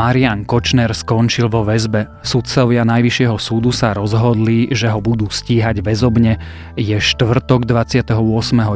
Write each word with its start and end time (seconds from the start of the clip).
Marian 0.00 0.48
Kočner 0.48 0.96
skončil 0.96 1.52
vo 1.52 1.60
väzbe. 1.60 2.08
Sudcovia 2.24 2.88
Najvyššieho 2.88 3.36
súdu 3.36 3.68
sa 3.68 3.92
rozhodli, 3.92 4.72
že 4.72 4.88
ho 4.88 4.96
budú 4.96 5.28
stíhať 5.28 5.84
väzobne. 5.84 6.40
Je 6.72 6.96
štvrtok 6.96 7.68
28. 7.68 8.08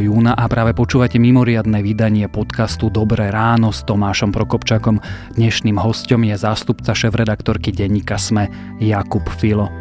júna 0.05 0.37
a 0.37 0.45
práve 0.53 0.77
počúvate 0.77 1.17
mimoriadne 1.17 1.81
vydanie 1.81 2.29
podcastu 2.29 2.93
Dobré 2.93 3.33
ráno 3.33 3.73
s 3.73 3.81
Tomášom 3.89 4.37
Prokopčakom. 4.37 5.01
Dnešným 5.41 5.81
hostom 5.81 6.29
je 6.29 6.37
zástupca 6.37 6.93
šéf-redaktorky 6.93 7.73
denníka 7.73 8.21
SME 8.21 8.53
Jakub 8.85 9.25
Filo. 9.41 9.73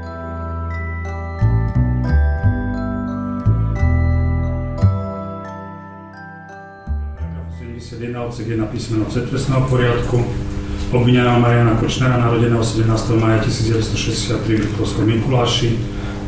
odsek 8.23 8.47
1 8.47 8.71
písmeno 8.71 9.03
C 9.11 9.27
trestného 9.27 9.67
poriadku 9.67 10.15
obvineného 10.93 11.41
Mariana 11.41 11.73
Kočnera, 11.81 12.21
narodeného 12.21 12.61
17. 12.61 12.85
maja 13.17 13.41
1963 13.41 14.45
v 14.45 14.61
Liptovskom 14.61 15.05
Mikuláši, 15.09 15.73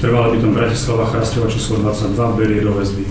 trvalé 0.01 0.37
bytom 0.37 0.57
Bratislava, 0.57 1.05
Chrastova 1.13 1.45
číslo 1.53 1.85
22, 1.85 2.17
berie 2.33 2.65
do 2.65 2.73
väzby. 2.73 3.05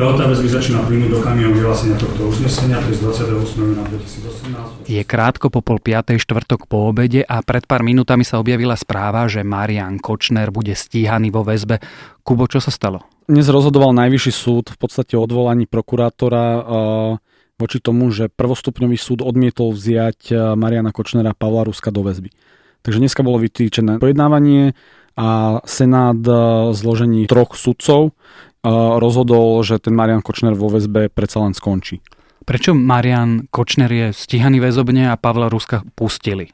Lehota 0.00 0.24
väzby 0.24 0.48
začína 0.48 0.80
plynúť 0.88 1.12
do 1.12 1.20
kamionu 1.20 1.52
vyhlásenia 1.52 2.00
tohto 2.00 2.24
uznesenia, 2.24 2.80
to 2.80 2.88
je 2.88 2.96
z 2.96 3.00
28. 3.04 3.60
júna 3.60 3.84
2018. 3.84 4.88
Je 4.88 5.02
krátko 5.04 5.52
po 5.52 5.60
pol 5.60 5.76
piatej 5.76 6.16
štvrtok 6.24 6.64
po 6.64 6.88
obede 6.88 7.20
a 7.20 7.44
pred 7.44 7.68
pár 7.68 7.84
minútami 7.84 8.24
sa 8.24 8.40
objavila 8.40 8.72
správa, 8.72 9.28
že 9.28 9.44
Marian 9.44 10.00
Kočner 10.00 10.48
bude 10.48 10.72
stíhaný 10.72 11.28
vo 11.28 11.44
väzbe. 11.44 11.84
Kubo, 12.24 12.48
čo 12.48 12.64
sa 12.64 12.72
stalo? 12.72 13.04
Dnes 13.28 13.44
rozhodoval 13.52 13.92
najvyšší 13.92 14.32
súd 14.32 14.72
v 14.72 14.78
podstate 14.80 15.20
odvolaní 15.20 15.68
prokurátora 15.68 16.44
uh 16.64 17.31
voči 17.62 17.78
tomu, 17.78 18.10
že 18.10 18.26
prvostupňový 18.26 18.98
súd 18.98 19.22
odmietol 19.22 19.70
vziať 19.70 20.18
eh, 20.34 20.36
Mariana 20.58 20.90
Kočnera 20.90 21.30
Pavla 21.30 21.62
Ruska 21.62 21.94
do 21.94 22.02
väzby. 22.02 22.34
Takže 22.82 22.98
dneska 22.98 23.22
bolo 23.22 23.38
vytýčené 23.38 24.02
pojednávanie 24.02 24.74
a 25.14 25.62
Senát 25.62 26.18
eh, 26.18 26.34
zložení 26.74 27.30
troch 27.30 27.54
sudcov 27.54 28.10
eh, 28.10 28.68
rozhodol, 28.98 29.62
že 29.62 29.78
ten 29.78 29.94
Marian 29.94 30.20
Kočner 30.20 30.58
vo 30.58 30.66
väzbe 30.66 31.06
predsa 31.06 31.46
len 31.46 31.54
skončí. 31.54 32.02
Prečo 32.42 32.74
Marian 32.74 33.46
Kočner 33.54 33.86
je 33.86 34.06
stíhaný 34.10 34.58
väzobne 34.58 35.06
a 35.06 35.14
Pavla 35.14 35.46
Ruska 35.46 35.86
pustili? 35.94 36.50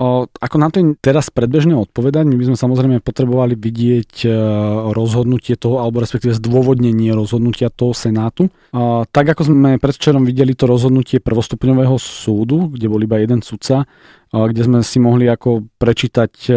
Ako 0.00 0.56
na 0.56 0.72
to 0.72 0.96
teraz 1.04 1.28
predbežne 1.28 1.76
odpovedať, 1.76 2.24
my 2.24 2.40
by 2.40 2.44
sme 2.48 2.56
samozrejme 2.56 2.96
potrebovali 3.04 3.52
vidieť 3.52 4.24
e, 4.24 4.28
rozhodnutie 4.96 5.60
toho, 5.60 5.84
alebo 5.84 6.00
respektíve 6.00 6.32
zdôvodnenie 6.40 7.12
rozhodnutia 7.12 7.68
toho 7.68 7.92
Senátu. 7.92 8.48
Tak 9.12 9.24
ako 9.36 9.52
sme 9.52 9.76
predvčerom 9.76 10.24
videli 10.24 10.56
to 10.56 10.64
rozhodnutie 10.64 11.20
prvostupňového 11.20 12.00
súdu, 12.00 12.72
kde 12.72 12.88
bol 12.88 13.04
iba 13.04 13.20
jeden 13.20 13.44
sudca, 13.44 13.84
kde 14.32 14.62
sme 14.64 14.78
si 14.80 15.04
mohli 15.04 15.28
ako 15.28 15.68
prečítať 15.76 16.32
e, 16.48 16.52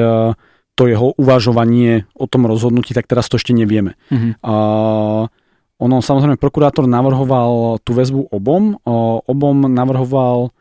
to 0.73 0.83
jeho 0.87 1.11
uvažovanie 1.19 2.07
o 2.15 2.25
tom 2.31 2.47
rozhodnutí, 2.47 2.95
tak 2.95 3.11
teraz 3.11 3.27
to 3.27 3.35
ešte 3.35 3.51
nevieme. 3.51 3.99
Mm-hmm. 4.07 4.39
A, 4.39 4.53
ono 5.83 5.95
samozrejme, 5.99 6.39
prokurátor 6.39 6.87
navrhoval 6.87 7.83
tú 7.83 7.91
väzbu 7.91 8.31
obom, 8.31 8.79
obom 9.27 9.67
navrhoval 9.67 10.55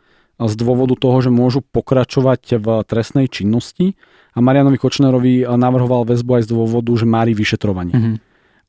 z 0.48 0.54
dôvodu 0.58 0.94
toho, 0.98 1.18
že 1.22 1.30
môžu 1.30 1.60
pokračovať 1.62 2.62
v 2.62 2.66
trestnej 2.86 3.26
činnosti 3.28 3.94
a 4.32 4.40
Marianovi 4.40 4.80
Kočnerovi 4.80 5.44
navrhoval 5.44 6.08
väzbu 6.08 6.40
aj 6.40 6.42
z 6.46 6.48
dôvodu, 6.56 6.90
že 6.96 7.06
mári 7.06 7.36
vyšetrovanie. 7.36 7.94
Mm-hmm. 7.94 8.16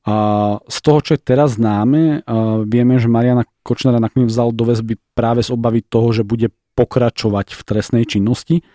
A 0.03 0.15
z 0.67 0.77
toho, 0.83 0.99
čo 0.99 1.11
je 1.15 1.21
teraz 1.23 1.55
známe, 1.55 2.27
vieme, 2.67 2.99
že 2.99 3.07
Mariana 3.07 3.47
Kočnera 3.63 4.03
nakoniec 4.03 4.27
vzal 4.27 4.51
do 4.51 4.67
väzby 4.67 4.99
práve 5.15 5.39
z 5.39 5.55
obavy 5.55 5.79
toho, 5.79 6.11
že 6.11 6.27
bude 6.27 6.51
pokračovať 6.75 7.55
v 7.55 7.61
trestnej 7.63 8.03
činnosti 8.03 8.67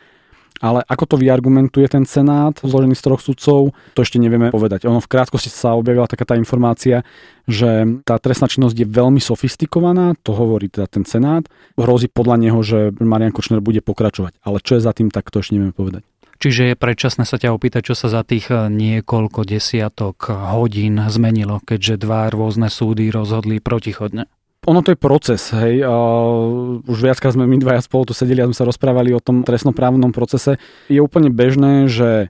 ale 0.59 0.83
ako 0.87 1.15
to 1.15 1.17
vyargumentuje 1.19 1.87
ten 1.89 2.05
Senát, 2.05 2.59
zložený 2.61 2.95
z 2.99 3.03
troch 3.03 3.23
sudcov, 3.23 3.73
to 3.95 4.01
ešte 4.03 4.19
nevieme 4.19 4.51
povedať. 4.51 4.87
Ono 4.91 4.99
v 5.03 5.11
krátkosti 5.11 5.51
sa 5.51 5.79
objavila 5.79 6.11
taká 6.11 6.27
tá 6.27 6.35
informácia, 6.35 7.07
že 7.49 7.87
tá 8.05 8.21
trestná 8.21 8.51
činnosť 8.51 8.77
je 8.77 8.87
veľmi 8.87 9.23
sofistikovaná, 9.23 10.19
to 10.21 10.37
hovorí 10.37 10.69
teda 10.69 10.91
ten 10.91 11.09
Senát. 11.09 11.47
Hrozí 11.79 12.11
podľa 12.11 12.37
neho, 12.43 12.61
že 12.61 12.93
Marian 13.01 13.33
Kočner 13.33 13.65
bude 13.65 13.81
pokračovať. 13.81 14.37
Ale 14.45 14.61
čo 14.61 14.77
je 14.77 14.85
za 14.85 14.93
tým, 14.93 15.09
tak 15.09 15.33
to 15.33 15.41
ešte 15.41 15.57
nevieme 15.57 15.73
povedať. 15.73 16.05
Čiže 16.39 16.71
je 16.71 16.75
predčasné 16.79 17.27
sa 17.27 17.35
ťa 17.35 17.51
opýtať, 17.51 17.91
čo 17.91 17.95
sa 17.99 18.07
za 18.07 18.23
tých 18.23 18.47
eh, 18.55 18.71
niekoľko 18.71 19.43
desiatok 19.43 20.31
hodín 20.55 21.03
zmenilo, 21.11 21.59
keďže 21.67 22.07
dva 22.07 22.31
rôzne 22.31 22.71
súdy 22.71 23.11
rozhodli 23.11 23.59
protichodne? 23.59 24.31
Ono 24.69 24.85
to 24.85 24.93
je 24.93 25.01
proces, 25.01 25.41
hej. 25.57 25.81
A 25.81 25.97
už 26.85 26.99
viackrát 27.01 27.33
sme 27.33 27.49
my 27.49 27.57
dvaja 27.57 27.81
spolu 27.81 28.05
tu 28.05 28.13
sedeli 28.13 28.45
a 28.45 28.49
sme 28.53 28.55
sa 28.55 28.69
rozprávali 28.69 29.17
o 29.17 29.25
tom 29.25 29.41
trestnoprávnom 29.41 30.13
procese. 30.13 30.61
Je 30.93 31.01
úplne 31.01 31.33
bežné, 31.33 31.89
že 31.89 32.29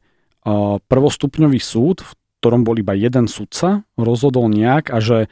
prvostupňový 0.86 1.58
súd, 1.58 2.06
v 2.06 2.10
ktorom 2.38 2.62
bol 2.62 2.78
iba 2.78 2.94
jeden 2.94 3.26
sudca, 3.26 3.82
rozhodol 3.98 4.46
nejak 4.46 4.94
a 4.94 5.02
že 5.02 5.26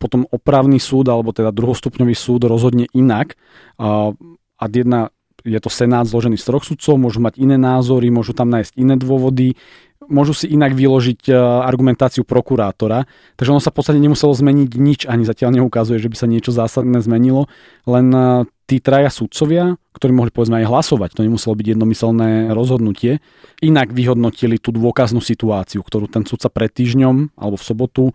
potom 0.00 0.26
opravný 0.32 0.82
súd, 0.82 1.12
alebo 1.12 1.30
teda 1.30 1.52
druhostupňový 1.54 2.16
súd 2.16 2.48
rozhodne 2.48 2.88
inak. 2.96 3.38
A 3.78 4.64
jedna 4.66 5.12
je 5.44 5.60
to 5.60 5.68
senát 5.68 6.08
zložený 6.08 6.40
z 6.40 6.48
troch 6.48 6.64
sudcov, 6.64 6.96
môžu 6.96 7.20
mať 7.20 7.36
iné 7.36 7.60
názory, 7.60 8.08
môžu 8.08 8.32
tam 8.32 8.48
nájsť 8.48 8.80
iné 8.80 8.96
dôvody, 8.96 9.60
môžu 10.08 10.32
si 10.36 10.46
inak 10.50 10.72
vyložiť 10.76 11.30
e, 11.30 11.32
argumentáciu 11.38 12.22
prokurátora. 12.22 13.08
Takže 13.34 13.52
ono 13.52 13.62
sa 13.62 13.72
v 13.72 13.76
podstate 13.80 14.00
nemuselo 14.00 14.32
zmeniť 14.34 14.70
nič, 14.76 15.00
ani 15.08 15.24
zatiaľ 15.24 15.60
neukazuje, 15.60 16.00
že 16.00 16.10
by 16.10 16.16
sa 16.16 16.30
niečo 16.30 16.50
zásadné 16.52 17.00
zmenilo, 17.00 17.48
len 17.88 18.08
e, 18.12 18.44
tí 18.64 18.80
traja 18.80 19.12
sudcovia, 19.12 19.76
ktorí 19.92 20.10
mohli 20.16 20.32
povedzme 20.32 20.64
aj 20.64 20.68
hlasovať, 20.68 21.10
to 21.14 21.22
nemuselo 21.22 21.52
byť 21.54 21.66
jednomyselné 21.76 22.50
rozhodnutie, 22.56 23.20
inak 23.60 23.92
vyhodnotili 23.92 24.56
tú 24.56 24.72
dôkaznú 24.72 25.20
situáciu, 25.20 25.84
ktorú 25.84 26.08
ten 26.08 26.24
sudca 26.24 26.48
pred 26.48 26.72
týždňom 26.72 27.36
alebo 27.36 27.56
v 27.60 27.64
sobotu 27.64 28.02
e, 28.10 28.12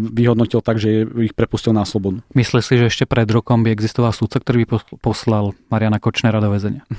vyhodnotil 0.00 0.62
tak, 0.62 0.78
že 0.78 1.04
ich 1.04 1.34
prepustil 1.34 1.74
na 1.74 1.82
slobodu. 1.82 2.22
Myslíš 2.32 2.64
si, 2.64 2.74
že 2.78 2.88
ešte 2.88 3.04
pred 3.04 3.26
rokom 3.28 3.66
by 3.66 3.74
existoval 3.74 4.14
sudca, 4.14 4.38
ktorý 4.38 4.64
by 4.64 4.98
poslal 5.02 5.58
Mariana 5.68 5.98
Kočnera 5.98 6.38
do 6.38 6.50
väzenia? 6.50 6.86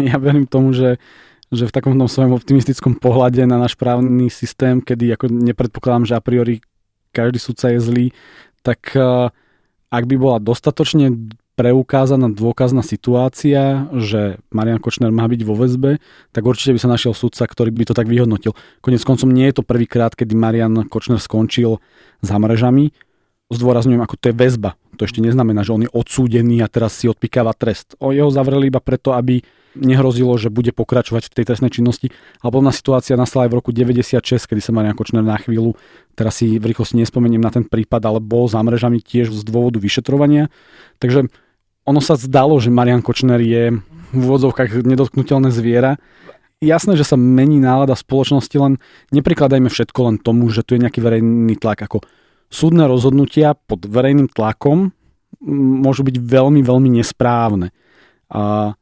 Ja 0.00 0.16
verím 0.16 0.48
tomu, 0.48 0.72
že 0.72 0.96
že 1.54 1.70
v 1.70 1.74
takom 1.74 1.94
svojom 1.94 2.34
optimistickom 2.34 2.98
pohľade 2.98 3.46
na 3.46 3.60
náš 3.62 3.78
právny 3.78 4.30
systém, 4.32 4.82
kedy 4.82 5.14
ako 5.14 5.30
nepredpokladám, 5.30 6.04
že 6.06 6.14
a 6.18 6.22
priori 6.22 6.64
každý 7.14 7.38
sudca 7.38 7.72
je 7.72 7.80
zlý, 7.80 8.06
tak 8.66 8.92
eh, 8.98 9.30
ak 9.90 10.04
by 10.04 10.16
bola 10.18 10.38
dostatočne 10.42 11.14
preukázaná 11.56 12.28
dôkazná 12.28 12.84
situácia, 12.84 13.88
že 13.96 14.36
Marian 14.52 14.76
Kočner 14.76 15.08
má 15.08 15.24
byť 15.24 15.40
vo 15.40 15.56
väzbe, 15.56 16.04
tak 16.36 16.44
určite 16.44 16.76
by 16.76 16.80
sa 16.84 16.92
našiel 16.92 17.16
sudca, 17.16 17.48
ktorý 17.48 17.72
by 17.72 17.88
to 17.88 17.94
tak 17.96 18.12
vyhodnotil. 18.12 18.52
Konec 18.84 19.00
koncom 19.00 19.32
nie 19.32 19.48
je 19.48 19.56
to 19.56 19.64
prvýkrát, 19.64 20.12
kedy 20.12 20.36
Marian 20.36 20.84
Kočner 20.84 21.16
skončil 21.16 21.80
za 22.20 22.36
mrežami. 22.36 22.92
Zdôrazňujem, 23.48 24.04
ako 24.04 24.14
to 24.20 24.28
je 24.30 24.34
väzba. 24.36 24.76
To 25.00 25.08
ešte 25.08 25.24
neznamená, 25.24 25.64
že 25.64 25.72
on 25.72 25.84
je 25.88 25.90
odsúdený 25.96 26.60
a 26.60 26.68
teraz 26.68 26.92
si 27.00 27.08
odpikáva 27.08 27.56
trest. 27.56 27.96
O 28.04 28.12
jeho 28.12 28.28
zavreli 28.28 28.68
iba 28.68 28.84
preto, 28.84 29.16
aby 29.16 29.40
nehrozilo, 29.76 30.34
že 30.40 30.48
bude 30.48 30.72
pokračovať 30.72 31.28
v 31.28 31.34
tej 31.36 31.44
trestnej 31.52 31.70
činnosti. 31.70 32.10
A 32.40 32.48
podobná 32.48 32.72
situácia 32.72 33.14
nastala 33.14 33.46
aj 33.46 33.50
v 33.52 33.58
roku 33.60 33.70
96, 33.70 34.48
kedy 34.48 34.60
sa 34.64 34.72
Marian 34.72 34.96
Kočner 34.96 35.22
na 35.22 35.36
chvíľu, 35.36 35.76
teraz 36.16 36.40
si 36.40 36.56
v 36.56 36.72
rýchlosti 36.72 36.96
nespomeniem 37.00 37.40
na 37.44 37.52
ten 37.52 37.62
prípad, 37.62 38.02
ale 38.08 38.18
bol 38.18 38.48
za 38.48 38.58
mrežami 38.64 39.04
tiež 39.04 39.30
z 39.30 39.42
dôvodu 39.44 39.76
vyšetrovania. 39.76 40.48
Takže 40.98 41.28
ono 41.86 42.00
sa 42.00 42.18
zdalo, 42.18 42.58
že 42.58 42.72
Marian 42.72 43.04
Kočner 43.04 43.38
je 43.38 43.78
v 44.10 44.22
úvodzovkách 44.22 44.82
nedotknutelné 44.82 45.52
zviera. 45.54 46.00
Jasné, 46.64 46.96
že 46.96 47.04
sa 47.04 47.20
mení 47.20 47.60
nálada 47.60 47.92
spoločnosti, 47.92 48.56
len 48.56 48.80
neprikladajme 49.12 49.68
všetko 49.68 50.00
len 50.08 50.16
tomu, 50.16 50.48
že 50.48 50.64
tu 50.64 50.72
je 50.74 50.82
nejaký 50.82 51.04
verejný 51.04 51.54
tlak. 51.60 51.84
Ako 51.84 52.00
súdne 52.48 52.88
rozhodnutia 52.88 53.52
pod 53.54 53.84
verejným 53.84 54.32
tlakom 54.32 54.96
môžu 55.46 56.00
byť 56.06 56.16
veľmi, 56.16 56.64
veľmi 56.64 56.88
nesprávne. 56.96 57.76
A 58.32 58.72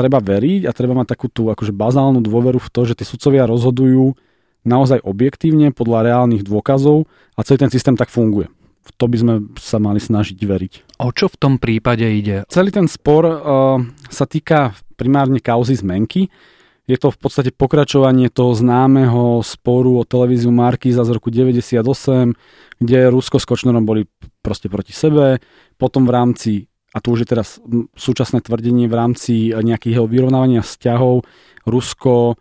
treba 0.00 0.16
veriť 0.24 0.64
a 0.64 0.72
treba 0.72 0.96
mať 0.96 1.12
takú 1.12 1.28
tú 1.28 1.52
akože 1.52 1.76
bazálnu 1.76 2.24
dôveru 2.24 2.56
v 2.56 2.72
to, 2.72 2.88
že 2.88 2.96
tí 2.96 3.04
sudcovia 3.04 3.44
rozhodujú 3.44 4.16
naozaj 4.64 5.04
objektívne 5.04 5.76
podľa 5.76 6.08
reálnych 6.08 6.44
dôkazov 6.44 7.04
a 7.36 7.44
celý 7.44 7.68
ten 7.68 7.72
systém 7.72 7.96
tak 7.96 8.08
funguje. 8.08 8.48
V 8.80 8.90
to 8.96 9.04
by 9.12 9.16
sme 9.20 9.34
sa 9.60 9.76
mali 9.76 10.00
snažiť 10.00 10.40
veriť. 10.40 10.72
O 11.04 11.12
čo 11.12 11.28
v 11.28 11.36
tom 11.36 11.54
prípade 11.60 12.04
ide? 12.08 12.48
Celý 12.48 12.72
ten 12.72 12.88
spor 12.88 13.28
uh, 13.28 13.36
sa 14.08 14.24
týka 14.24 14.72
primárne 14.96 15.40
kauzy 15.40 15.76
zmenky. 15.76 16.32
Je 16.88 16.96
to 16.98 17.12
v 17.12 17.18
podstate 17.20 17.54
pokračovanie 17.54 18.32
toho 18.32 18.56
známeho 18.56 19.44
sporu 19.46 20.00
o 20.00 20.08
televíziu 20.08 20.50
Markíza 20.50 21.06
z 21.06 21.12
roku 21.14 21.30
98, 21.30 22.34
kde 22.82 22.98
Rusko 23.12 23.38
s 23.38 23.46
Kočnerom 23.46 23.86
boli 23.86 24.08
proste 24.42 24.66
proti 24.66 24.90
sebe. 24.90 25.38
Potom 25.78 26.08
v 26.08 26.10
rámci 26.10 26.50
a 26.90 26.98
tu 26.98 27.14
už 27.14 27.22
je 27.22 27.28
teraz 27.30 27.62
súčasné 27.94 28.42
tvrdenie 28.42 28.90
v 28.90 28.94
rámci 28.94 29.54
nejakých 29.54 30.00
jeho 30.00 30.06
vyrovnávania 30.10 30.62
vzťahov, 30.62 31.22
Rusko 31.66 32.40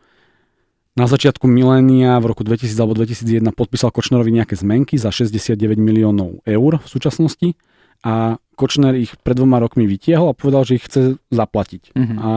na 0.98 1.06
začiatku 1.06 1.48
milénia 1.48 2.20
v 2.20 2.34
roku 2.34 2.44
2000 2.44 2.76
alebo 2.76 2.98
2001 2.98 3.56
podpísal 3.56 3.94
Kočnerovi 3.94 4.36
nejaké 4.36 4.58
zmenky 4.58 5.00
za 5.00 5.14
69 5.14 5.80
miliónov 5.80 6.44
eur 6.44 6.82
v 6.82 6.88
súčasnosti 6.88 7.56
a 8.04 8.40
Kočner 8.60 8.96
ich 9.00 9.16
pred 9.24 9.40
dvoma 9.40 9.64
rokmi 9.64 9.88
vytiahol 9.88 10.32
a 10.32 10.36
povedal, 10.36 10.68
že 10.68 10.76
ich 10.76 10.84
chce 10.88 11.16
zaplatiť. 11.32 11.96
Uh-huh. 11.96 12.18
A 12.20 12.32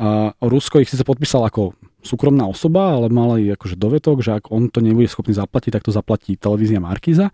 A 0.00 0.32
Rusko 0.40 0.80
ich 0.80 0.88
síce 0.88 1.04
podpísal 1.04 1.44
ako 1.44 1.76
súkromná 2.00 2.48
osoba, 2.48 2.96
ale 2.96 3.12
mali 3.12 3.52
akože 3.52 3.76
dovetok, 3.76 4.24
že 4.24 4.40
ak 4.40 4.48
on 4.48 4.72
to 4.72 4.80
nebude 4.80 5.12
schopný 5.12 5.36
zaplatiť, 5.36 5.76
tak 5.76 5.84
to 5.84 5.92
zaplatí 5.92 6.40
televízia 6.40 6.80
Markiza. 6.80 7.28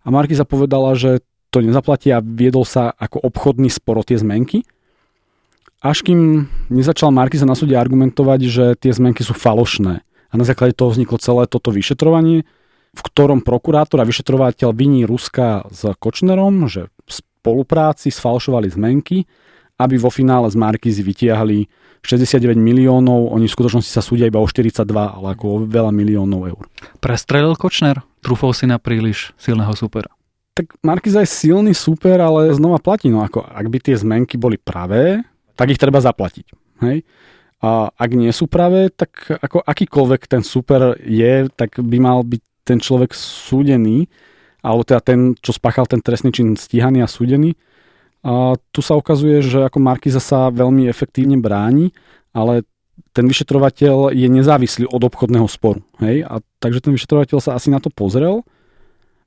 A 0.00 0.08
Markiza 0.08 0.48
povedala, 0.48 0.96
že 0.96 1.20
to 1.52 1.60
nezaplatí 1.60 2.08
a 2.08 2.24
viedol 2.24 2.64
sa 2.64 2.96
ako 2.96 3.20
obchodný 3.28 3.68
spor 3.68 4.00
o 4.00 4.04
tie 4.06 4.16
zmenky. 4.16 4.64
Až 5.84 6.00
kým 6.06 6.48
nezačal 6.72 7.12
Markiza 7.12 7.44
na 7.44 7.52
súde 7.52 7.76
argumentovať, 7.76 8.40
že 8.48 8.64
tie 8.80 8.92
zmenky 8.94 9.20
sú 9.20 9.36
falošné. 9.36 10.00
A 10.02 10.34
na 10.40 10.48
základe 10.48 10.72
toho 10.72 10.94
vzniklo 10.94 11.20
celé 11.20 11.44
toto 11.44 11.68
vyšetrovanie, 11.68 12.48
v 12.92 13.00
ktorom 13.12 13.44
prokurátor 13.44 14.00
a 14.00 14.08
vyšetrovateľ 14.08 14.72
viní 14.72 15.04
Ruska 15.04 15.68
s 15.68 15.92
Kočnerom, 16.00 16.72
že 16.72 16.88
v 17.04 17.10
spolupráci 17.10 18.08
sfalšovali 18.08 18.72
zmenky 18.72 19.28
aby 19.82 19.98
vo 19.98 20.10
finále 20.14 20.46
z 20.46 20.56
Markizy 20.58 21.02
vytiahli 21.02 21.66
69 22.02 22.58
miliónov, 22.58 23.30
oni 23.30 23.46
v 23.46 23.54
skutočnosti 23.54 23.90
sa 23.90 24.02
súdia 24.02 24.26
iba 24.26 24.42
o 24.42 24.46
42, 24.46 24.86
ale 24.90 25.26
ako 25.34 25.44
o 25.46 25.56
veľa 25.66 25.94
miliónov 25.94 26.50
eur. 26.50 26.64
Prestrelil 26.98 27.54
Kočner? 27.54 28.02
Trúfol 28.22 28.54
si 28.54 28.66
na 28.66 28.78
príliš 28.82 29.34
silného 29.38 29.74
supera? 29.74 30.10
Tak 30.52 30.84
Markiza 30.84 31.24
je 31.24 31.32
silný 31.32 31.72
super, 31.72 32.20
ale 32.20 32.52
znova 32.52 32.76
platí, 32.76 33.08
no 33.08 33.24
ako 33.24 33.40
ak 33.40 33.66
by 33.72 33.78
tie 33.80 33.96
zmenky 33.96 34.36
boli 34.36 34.60
pravé, 34.60 35.24
tak 35.56 35.72
ich 35.72 35.80
treba 35.80 35.96
zaplatiť. 36.04 36.46
Hej? 36.84 37.08
A 37.64 37.88
ak 37.88 38.10
nie 38.12 38.28
sú 38.36 38.50
pravé, 38.52 38.92
tak 38.92 39.32
ako 39.32 39.64
akýkoľvek 39.64 40.22
ten 40.28 40.44
super 40.44 41.00
je, 41.00 41.48
tak 41.56 41.80
by 41.80 41.96
mal 41.96 42.20
byť 42.20 42.42
ten 42.68 42.78
človek 42.84 43.16
súdený, 43.16 44.12
alebo 44.60 44.84
teda 44.84 45.00
ten, 45.00 45.32
čo 45.40 45.56
spáchal 45.56 45.88
ten 45.88 46.04
trestný 46.04 46.36
čin 46.36 46.52
stíhaný 46.52 47.00
a 47.00 47.08
súdený. 47.08 47.56
A 48.20 48.54
tu 48.76 48.84
sa 48.84 48.92
ukazuje, 48.94 49.40
že 49.40 49.64
ako 49.64 49.80
Markiza 49.80 50.20
sa 50.20 50.52
veľmi 50.52 50.84
efektívne 50.84 51.40
bráni, 51.40 51.96
ale 52.36 52.68
ten 53.16 53.24
vyšetrovateľ 53.24 54.12
je 54.12 54.28
nezávislý 54.28 54.84
od 54.84 55.00
obchodného 55.00 55.48
sporu. 55.48 55.80
Hej? 56.04 56.28
A 56.28 56.44
takže 56.60 56.84
ten 56.84 56.92
vyšetrovateľ 56.92 57.38
sa 57.40 57.56
asi 57.56 57.72
na 57.72 57.80
to 57.80 57.88
pozrel 57.88 58.44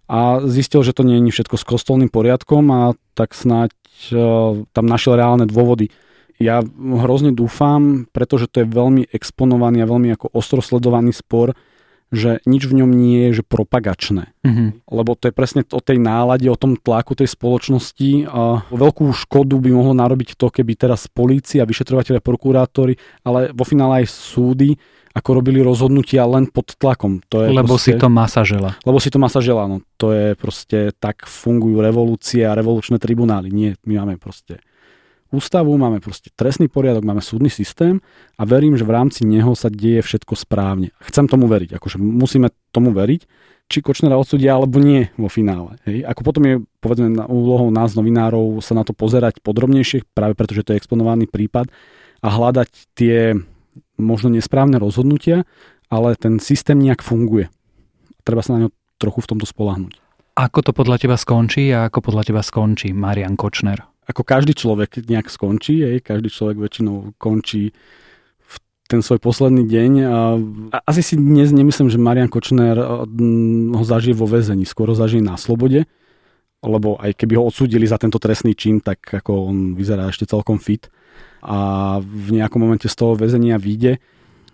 a 0.05 0.41
zistil, 0.45 0.85
že 0.85 0.93
to 0.93 1.01
nie 1.01 1.17
je 1.17 1.33
všetko 1.33 1.55
s 1.57 1.65
kostolným 1.65 2.13
poriadkom 2.13 2.63
a 2.69 2.81
tak 3.17 3.33
snáď 3.33 3.73
uh, 4.13 4.61
tam 4.69 4.85
našiel 4.85 5.17
reálne 5.17 5.49
dôvody. 5.49 5.89
Ja 6.37 6.59
hrozne 6.77 7.31
dúfam, 7.31 8.05
pretože 8.11 8.51
to 8.51 8.61
je 8.61 8.67
veľmi 8.67 9.07
exponovaný 9.09 9.81
a 9.81 9.89
veľmi 9.89 10.13
ako 10.19 10.35
ostro 10.35 10.59
sledovaný 10.59 11.15
spor, 11.15 11.55
že 12.13 12.39
nič 12.45 12.69
v 12.69 12.83
ňom 12.83 12.91
nie 12.93 13.29
je 13.29 13.41
že 13.41 13.43
propagačné. 13.43 14.31
Mm-hmm. 14.45 14.87
Lebo 14.87 15.11
to 15.17 15.29
je 15.29 15.33
presne 15.33 15.61
o 15.73 15.81
tej 15.81 15.97
nálade, 15.97 16.45
o 16.47 16.59
tom 16.59 16.77
tlaku 16.77 17.17
tej 17.17 17.33
spoločnosti 17.33 18.29
a 18.29 18.65
veľkú 18.69 19.09
škodu 19.25 19.57
by 19.57 19.69
mohlo 19.73 19.97
narobiť 19.97 20.37
to, 20.37 20.47
keby 20.53 20.77
teraz 20.77 21.09
polícia, 21.09 21.65
vyšetrovateľe, 21.65 22.21
prokurátori, 22.21 22.95
ale 23.25 23.51
vo 23.51 23.65
finále 23.65 24.05
aj 24.05 24.13
súdy 24.13 24.77
ako 25.15 25.39
robili 25.39 25.63
rozhodnutia 25.63 26.27
len 26.27 26.51
pod 26.51 26.75
tlakom. 26.75 27.23
To 27.31 27.39
je 27.39 27.55
lebo 27.55 27.79
proste, 27.79 27.95
si 27.95 27.99
to 27.99 28.11
masa 28.11 28.43
žela. 28.43 28.75
Lebo 28.83 28.99
si 28.99 29.07
to 29.07 29.15
masa 29.15 29.39
žela, 29.39 29.63
no. 29.63 29.79
To 29.95 30.11
je 30.11 30.35
proste, 30.35 30.91
tak 30.99 31.23
fungujú 31.23 31.79
revolúcie 31.79 32.43
a 32.43 32.51
revolučné 32.51 32.99
tribunály. 32.99 33.47
Nie, 33.47 33.79
my 33.87 34.03
máme 34.03 34.19
proste 34.19 34.59
ústavu, 35.33 35.73
máme 35.77 36.01
proste 36.01 36.29
trestný 36.33 36.69
poriadok, 36.69 37.05
máme 37.05 37.21
súdny 37.21 37.49
systém 37.49 38.01
a 38.37 38.43
verím, 38.45 38.77
že 38.77 38.85
v 38.85 38.95
rámci 38.95 39.21
neho 39.25 39.53
sa 39.57 39.73
deje 39.73 40.05
všetko 40.05 40.33
správne. 40.37 40.93
Chcem 41.01 41.25
tomu 41.25 41.49
veriť, 41.49 41.77
akože 41.77 41.97
musíme 41.97 42.53
tomu 42.69 42.93
veriť, 42.93 43.21
či 43.65 43.81
Kočnera 43.81 44.13
odsudia 44.13 44.53
alebo 44.53 44.77
nie 44.77 45.09
vo 45.17 45.25
finále. 45.25 45.81
Hej. 45.89 46.05
Ako 46.05 46.21
potom 46.21 46.43
je 46.45 46.55
povedzme 46.77 47.17
úlohou 47.25 47.73
nás 47.73 47.97
novinárov 47.97 48.61
sa 48.61 48.77
na 48.77 48.85
to 48.85 48.93
pozerať 48.93 49.41
podrobnejšie, 49.41 50.05
práve 50.13 50.37
preto, 50.37 50.53
že 50.53 50.61
to 50.61 50.73
je 50.73 50.79
exponovaný 50.79 51.25
prípad 51.25 51.73
a 52.21 52.27
hľadať 52.29 52.69
tie 52.93 53.33
možno 53.97 54.29
nesprávne 54.29 54.77
rozhodnutia, 54.77 55.49
ale 55.89 56.13
ten 56.13 56.37
systém 56.37 56.77
nejak 56.77 57.01
funguje. 57.01 57.49
Treba 58.21 58.45
sa 58.45 58.57
na 58.57 58.67
ňo 58.67 58.69
trochu 59.01 59.25
v 59.25 59.29
tomto 59.33 59.45
spolahnuť. 59.49 60.01
Ako 60.35 60.59
to 60.67 60.71
podľa 60.75 60.99
teba 60.99 61.15
skončí 61.15 61.71
a 61.71 61.87
ako 61.87 62.11
podľa 62.11 62.27
teba 62.27 62.41
skončí 62.43 62.91
Marian 62.91 63.39
Kočner? 63.39 63.94
Ako 64.05 64.21
každý 64.21 64.53
človek 64.53 65.01
nejak 65.05 65.27
skončí, 65.29 65.81
hej, 65.81 65.97
každý 66.05 66.29
človek 66.29 66.57
väčšinou 66.61 67.17
končí 67.17 67.73
v 68.45 68.55
ten 68.85 69.01
svoj 69.01 69.17
posledný 69.17 69.65
deň. 69.65 69.91
A 70.05 70.19
asi 70.85 71.01
si 71.01 71.15
dnes 71.17 71.49
nemyslím, 71.49 71.89
že 71.89 71.97
Marian 71.97 72.29
Kočner 72.29 72.77
ho 72.77 73.83
zažije 73.83 74.13
vo 74.13 74.29
väzení, 74.29 74.63
skôr 74.63 74.93
ho 74.93 74.97
zažije 74.97 75.25
na 75.25 75.35
slobode, 75.41 75.89
lebo 76.61 76.97
aj 77.01 77.17
keby 77.17 77.37
ho 77.37 77.49
odsúdili 77.49 77.89
za 77.89 77.97
tento 77.97 78.21
trestný 78.21 78.53
čin, 78.53 78.81
tak 78.81 79.01
ako 79.09 79.49
on 79.49 79.57
vyzerá 79.73 80.09
ešte 80.09 80.29
celkom 80.29 80.61
fit 80.61 80.89
a 81.45 81.97
v 82.01 82.41
nejakom 82.41 82.57
momente 82.57 82.89
z 82.89 82.95
toho 82.97 83.13
väzenia 83.13 83.61
vyjde 83.61 84.01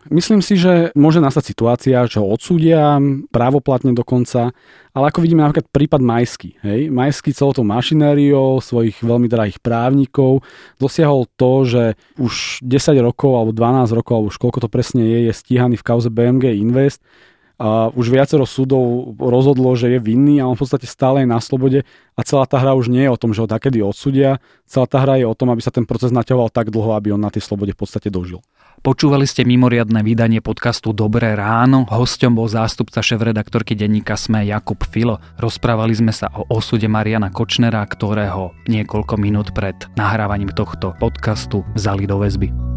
Myslím 0.10 0.42
si, 0.42 0.58
že 0.58 0.90
môže 0.98 1.22
nastať 1.22 1.54
situácia, 1.54 2.10
že 2.10 2.18
ho 2.18 2.26
odsúdia 2.26 2.98
právoplatne 3.30 3.94
dokonca, 3.94 4.50
ale 4.98 5.04
ako 5.14 5.22
vidíme 5.22 5.46
napríklad 5.46 5.70
prípad 5.70 6.02
Majsky. 6.02 6.58
Hej? 6.66 6.90
Majsky 6.90 7.30
celou 7.38 7.54
tou 7.54 7.62
mašinériou 7.62 8.58
svojich 8.66 8.98
veľmi 9.06 9.30
drahých 9.30 9.62
právnikov 9.62 10.42
dosiahol 10.82 11.30
to, 11.38 11.52
že 11.70 11.84
už 12.18 12.66
10 12.66 12.98
rokov 13.06 13.30
alebo 13.38 13.52
12 13.54 13.94
rokov, 13.94 14.14
alebo 14.18 14.30
už 14.34 14.42
koľko 14.42 14.66
to 14.66 14.70
presne 14.74 15.06
je, 15.06 15.30
je 15.30 15.34
stíhaný 15.38 15.78
v 15.78 15.86
kauze 15.86 16.10
BMG 16.10 16.58
Invest 16.58 17.06
a 17.62 17.94
už 17.94 18.10
viacero 18.10 18.50
súdov 18.50 19.14
rozhodlo, 19.22 19.78
že 19.78 19.94
je 19.94 20.00
vinný 20.02 20.42
a 20.42 20.50
on 20.50 20.58
v 20.58 20.66
podstate 20.66 20.90
stále 20.90 21.22
je 21.22 21.30
na 21.30 21.38
slobode 21.38 21.86
a 22.18 22.22
celá 22.26 22.50
tá 22.50 22.58
hra 22.58 22.74
už 22.74 22.90
nie 22.90 23.06
je 23.06 23.14
o 23.14 23.22
tom, 23.22 23.38
že 23.38 23.46
ho 23.46 23.46
takedy 23.46 23.86
odsudia, 23.86 24.42
celá 24.66 24.90
tá 24.90 24.98
hra 24.98 25.22
je 25.22 25.30
o 25.30 25.38
tom, 25.38 25.54
aby 25.54 25.62
sa 25.62 25.70
ten 25.70 25.86
proces 25.86 26.10
naťahoval 26.10 26.50
tak 26.50 26.74
dlho, 26.74 26.98
aby 26.98 27.14
on 27.14 27.22
na 27.22 27.30
tej 27.30 27.46
slobode 27.46 27.78
v 27.78 27.80
podstate 27.86 28.10
dožil. 28.10 28.42
Počúvali 28.80 29.28
ste 29.28 29.44
mimoriadne 29.44 30.00
vydanie 30.00 30.40
podcastu 30.40 30.96
Dobré 30.96 31.36
ráno. 31.36 31.84
Hosťom 31.92 32.34
bol 32.34 32.48
zástupca 32.48 33.04
šéf-redaktorky 33.04 33.76
denníka 33.76 34.16
SME 34.16 34.48
Jakub 34.48 34.80
Filo. 34.88 35.20
Rozprávali 35.36 35.92
sme 35.92 36.16
sa 36.16 36.32
o 36.32 36.48
osude 36.48 36.88
Mariana 36.88 37.28
Kočnera, 37.28 37.84
ktorého 37.84 38.56
niekoľko 38.72 39.20
minút 39.20 39.52
pred 39.52 39.76
nahrávaním 40.00 40.56
tohto 40.56 40.96
podcastu 40.98 41.68
vzali 41.76 42.08
do 42.08 42.24
väzby. 42.24 42.71